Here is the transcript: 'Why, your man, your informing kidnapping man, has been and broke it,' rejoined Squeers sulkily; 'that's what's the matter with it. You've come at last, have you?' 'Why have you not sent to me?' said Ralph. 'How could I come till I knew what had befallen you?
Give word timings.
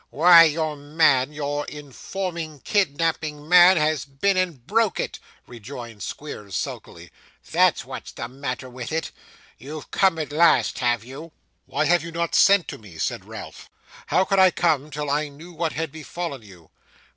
'Why, 0.09 0.45
your 0.45 0.75
man, 0.75 1.31
your 1.31 1.63
informing 1.67 2.61
kidnapping 2.61 3.47
man, 3.47 3.77
has 3.77 4.03
been 4.03 4.35
and 4.35 4.65
broke 4.65 4.99
it,' 4.99 5.19
rejoined 5.45 6.01
Squeers 6.01 6.55
sulkily; 6.55 7.11
'that's 7.51 7.85
what's 7.85 8.11
the 8.11 8.27
matter 8.27 8.67
with 8.67 8.91
it. 8.91 9.11
You've 9.59 9.91
come 9.91 10.17
at 10.17 10.31
last, 10.31 10.79
have 10.79 11.03
you?' 11.03 11.33
'Why 11.67 11.85
have 11.85 12.01
you 12.03 12.11
not 12.11 12.33
sent 12.33 12.67
to 12.69 12.79
me?' 12.79 12.97
said 12.97 13.25
Ralph. 13.25 13.69
'How 14.07 14.25
could 14.25 14.39
I 14.39 14.49
come 14.49 14.89
till 14.89 15.07
I 15.11 15.27
knew 15.29 15.53
what 15.53 15.73
had 15.73 15.91
befallen 15.91 16.41
you? 16.41 16.71